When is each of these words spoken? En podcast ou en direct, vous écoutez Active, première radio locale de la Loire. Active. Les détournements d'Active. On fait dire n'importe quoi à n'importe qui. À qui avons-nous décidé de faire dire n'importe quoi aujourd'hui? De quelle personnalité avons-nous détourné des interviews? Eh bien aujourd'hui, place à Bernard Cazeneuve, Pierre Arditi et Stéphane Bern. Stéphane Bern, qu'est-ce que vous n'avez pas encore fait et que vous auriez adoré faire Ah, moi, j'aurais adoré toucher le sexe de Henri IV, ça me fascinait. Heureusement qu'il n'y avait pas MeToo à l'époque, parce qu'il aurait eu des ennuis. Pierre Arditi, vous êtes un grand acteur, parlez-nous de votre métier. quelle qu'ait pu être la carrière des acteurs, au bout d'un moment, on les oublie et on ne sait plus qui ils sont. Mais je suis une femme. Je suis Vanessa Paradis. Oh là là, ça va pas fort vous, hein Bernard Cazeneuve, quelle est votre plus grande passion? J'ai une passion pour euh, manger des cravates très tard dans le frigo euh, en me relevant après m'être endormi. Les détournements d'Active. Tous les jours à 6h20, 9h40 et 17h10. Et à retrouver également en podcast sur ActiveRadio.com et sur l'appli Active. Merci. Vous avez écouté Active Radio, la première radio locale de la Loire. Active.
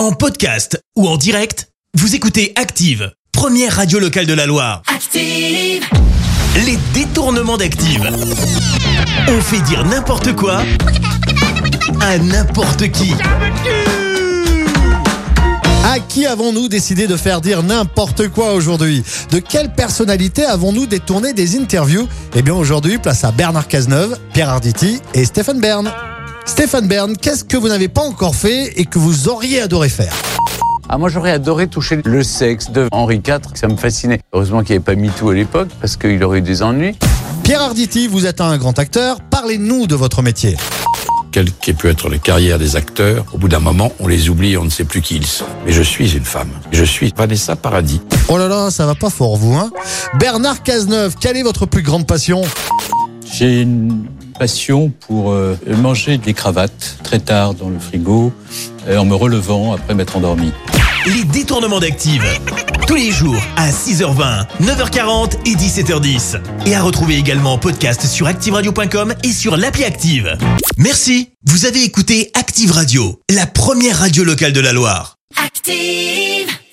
En 0.00 0.12
podcast 0.12 0.82
ou 0.96 1.06
en 1.06 1.18
direct, 1.18 1.68
vous 1.92 2.14
écoutez 2.14 2.54
Active, 2.56 3.12
première 3.32 3.76
radio 3.76 3.98
locale 3.98 4.24
de 4.24 4.32
la 4.32 4.46
Loire. 4.46 4.80
Active. 4.86 5.84
Les 6.64 6.78
détournements 6.94 7.58
d'Active. 7.58 8.10
On 9.28 9.40
fait 9.42 9.60
dire 9.60 9.84
n'importe 9.84 10.34
quoi 10.34 10.62
à 12.00 12.16
n'importe 12.16 12.90
qui. 12.90 13.12
À 15.84 15.98
qui 15.98 16.24
avons-nous 16.24 16.68
décidé 16.68 17.06
de 17.06 17.18
faire 17.18 17.42
dire 17.42 17.62
n'importe 17.62 18.28
quoi 18.28 18.54
aujourd'hui? 18.54 19.04
De 19.30 19.38
quelle 19.38 19.74
personnalité 19.74 20.46
avons-nous 20.46 20.86
détourné 20.86 21.34
des 21.34 21.58
interviews? 21.58 22.08
Eh 22.34 22.40
bien 22.40 22.54
aujourd'hui, 22.54 22.96
place 22.96 23.22
à 23.24 23.32
Bernard 23.32 23.68
Cazeneuve, 23.68 24.18
Pierre 24.32 24.48
Arditi 24.48 25.02
et 25.12 25.26
Stéphane 25.26 25.60
Bern. 25.60 25.92
Stéphane 26.50 26.88
Bern, 26.88 27.16
qu'est-ce 27.16 27.44
que 27.44 27.56
vous 27.56 27.68
n'avez 27.68 27.86
pas 27.86 28.02
encore 28.02 28.34
fait 28.34 28.72
et 28.74 28.84
que 28.84 28.98
vous 28.98 29.28
auriez 29.28 29.60
adoré 29.60 29.88
faire 29.88 30.12
Ah, 30.88 30.98
moi, 30.98 31.08
j'aurais 31.08 31.30
adoré 31.30 31.68
toucher 31.68 32.00
le 32.04 32.24
sexe 32.24 32.72
de 32.72 32.88
Henri 32.90 33.22
IV, 33.24 33.38
ça 33.54 33.68
me 33.68 33.76
fascinait. 33.76 34.20
Heureusement 34.32 34.64
qu'il 34.64 34.72
n'y 34.76 34.82
avait 34.84 34.96
pas 34.96 35.00
MeToo 35.00 35.30
à 35.30 35.34
l'époque, 35.34 35.68
parce 35.80 35.96
qu'il 35.96 36.22
aurait 36.24 36.38
eu 36.38 36.42
des 36.42 36.64
ennuis. 36.64 36.98
Pierre 37.44 37.62
Arditi, 37.62 38.08
vous 38.08 38.26
êtes 38.26 38.40
un 38.40 38.58
grand 38.58 38.76
acteur, 38.80 39.20
parlez-nous 39.30 39.86
de 39.86 39.94
votre 39.94 40.22
métier. 40.22 40.56
quelle 41.30 41.52
qu'ait 41.52 41.72
pu 41.72 41.88
être 41.88 42.08
la 42.08 42.18
carrière 42.18 42.58
des 42.58 42.74
acteurs, 42.74 43.24
au 43.32 43.38
bout 43.38 43.48
d'un 43.48 43.60
moment, 43.60 43.92
on 44.00 44.08
les 44.08 44.28
oublie 44.28 44.54
et 44.54 44.56
on 44.56 44.64
ne 44.64 44.70
sait 44.70 44.82
plus 44.84 45.02
qui 45.02 45.14
ils 45.16 45.26
sont. 45.26 45.44
Mais 45.64 45.70
je 45.70 45.82
suis 45.82 46.16
une 46.16 46.24
femme. 46.24 46.50
Je 46.72 46.82
suis 46.82 47.14
Vanessa 47.16 47.54
Paradis. 47.54 48.00
Oh 48.28 48.38
là 48.38 48.48
là, 48.48 48.72
ça 48.72 48.86
va 48.86 48.96
pas 48.96 49.08
fort 49.10 49.36
vous, 49.36 49.54
hein 49.54 49.70
Bernard 50.18 50.64
Cazeneuve, 50.64 51.14
quelle 51.20 51.36
est 51.36 51.44
votre 51.44 51.64
plus 51.66 51.82
grande 51.82 52.08
passion? 52.08 52.42
J'ai 53.32 53.62
une 53.62 54.06
passion 54.40 54.90
pour 55.06 55.32
euh, 55.32 55.54
manger 55.66 56.16
des 56.16 56.32
cravates 56.32 56.96
très 57.04 57.18
tard 57.18 57.52
dans 57.52 57.68
le 57.68 57.78
frigo 57.78 58.32
euh, 58.88 58.96
en 58.96 59.04
me 59.04 59.14
relevant 59.14 59.74
après 59.74 59.94
m'être 59.94 60.16
endormi. 60.16 60.50
Les 61.04 61.24
détournements 61.24 61.78
d'Active. 61.78 62.24
Tous 62.86 62.94
les 62.94 63.10
jours 63.10 63.36
à 63.58 63.68
6h20, 63.68 64.46
9h40 64.62 65.32
et 65.44 65.54
17h10. 65.56 66.40
Et 66.64 66.74
à 66.74 66.80
retrouver 66.80 67.18
également 67.18 67.52
en 67.52 67.58
podcast 67.58 68.06
sur 68.06 68.26
ActiveRadio.com 68.28 69.12
et 69.24 69.32
sur 69.32 69.58
l'appli 69.58 69.84
Active. 69.84 70.38
Merci. 70.78 71.28
Vous 71.44 71.66
avez 71.66 71.84
écouté 71.84 72.30
Active 72.32 72.72
Radio, 72.72 73.20
la 73.30 73.46
première 73.46 73.98
radio 73.98 74.24
locale 74.24 74.54
de 74.54 74.60
la 74.60 74.72
Loire. 74.72 75.16
Active. 75.36 76.29